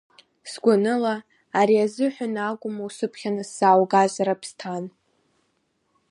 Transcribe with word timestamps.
Сгәанала, 0.51 1.15
ари 1.59 1.77
азыҳәан 1.85 2.35
акәым 2.49 2.75
усыԥхьаны 2.85 3.43
сзааугаз, 3.49 4.13
Раԥсҭан. 4.25 4.85